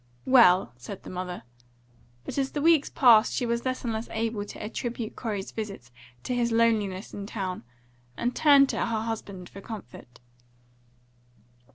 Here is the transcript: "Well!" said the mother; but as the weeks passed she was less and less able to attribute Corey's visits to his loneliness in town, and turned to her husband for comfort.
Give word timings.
"Well!" 0.25 0.73
said 0.77 1.03
the 1.03 1.11
mother; 1.11 1.43
but 2.25 2.39
as 2.39 2.53
the 2.53 2.61
weeks 2.63 2.89
passed 2.89 3.33
she 3.35 3.45
was 3.45 3.65
less 3.65 3.83
and 3.83 3.93
less 3.93 4.09
able 4.09 4.43
to 4.45 4.57
attribute 4.63 5.15
Corey's 5.15 5.51
visits 5.51 5.91
to 6.23 6.33
his 6.33 6.51
loneliness 6.51 7.13
in 7.13 7.27
town, 7.27 7.63
and 8.17 8.35
turned 8.35 8.67
to 8.69 8.79
her 8.83 9.01
husband 9.03 9.47
for 9.47 9.61
comfort. 9.61 10.19